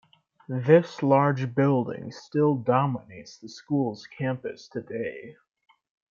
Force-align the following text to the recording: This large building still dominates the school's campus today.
This 0.49 1.03
large 1.03 1.53
building 1.53 2.09
still 2.11 2.55
dominates 2.55 3.37
the 3.37 3.47
school's 3.47 4.07
campus 4.07 4.67
today. 4.67 5.35